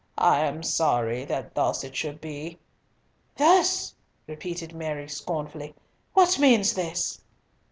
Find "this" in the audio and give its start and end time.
6.73-7.21